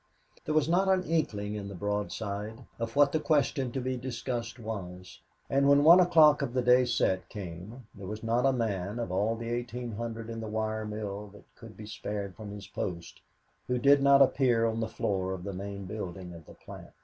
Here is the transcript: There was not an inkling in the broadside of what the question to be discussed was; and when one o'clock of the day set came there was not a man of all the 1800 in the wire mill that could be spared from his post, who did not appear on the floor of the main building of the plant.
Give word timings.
There 0.45 0.55
was 0.55 0.67
not 0.67 0.87
an 0.89 1.03
inkling 1.03 1.53
in 1.53 1.67
the 1.67 1.75
broadside 1.75 2.65
of 2.79 2.95
what 2.95 3.11
the 3.11 3.19
question 3.19 3.71
to 3.73 3.79
be 3.79 3.97
discussed 3.97 4.57
was; 4.57 5.19
and 5.47 5.69
when 5.69 5.83
one 5.83 5.99
o'clock 5.99 6.41
of 6.41 6.53
the 6.55 6.63
day 6.63 6.85
set 6.85 7.29
came 7.29 7.85
there 7.93 8.07
was 8.07 8.23
not 8.23 8.43
a 8.47 8.51
man 8.51 8.97
of 8.97 9.11
all 9.11 9.35
the 9.35 9.53
1800 9.55 10.27
in 10.27 10.39
the 10.41 10.47
wire 10.47 10.85
mill 10.87 11.27
that 11.33 11.43
could 11.55 11.77
be 11.77 11.85
spared 11.85 12.35
from 12.35 12.49
his 12.49 12.65
post, 12.65 13.21
who 13.67 13.77
did 13.77 14.01
not 14.01 14.23
appear 14.23 14.65
on 14.65 14.79
the 14.79 14.89
floor 14.89 15.35
of 15.35 15.43
the 15.43 15.53
main 15.53 15.85
building 15.85 16.33
of 16.33 16.47
the 16.47 16.55
plant. 16.55 16.93